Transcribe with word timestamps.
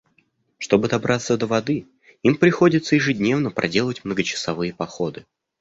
Чтобы 0.57 0.87
добраться 0.87 1.37
до 1.37 1.45
воды, 1.45 1.85
им 2.23 2.35
приходится 2.37 2.95
ежедневно 2.95 3.51
проделывать 3.51 4.03
многочасовые 4.03 4.73
походы. 4.73 5.27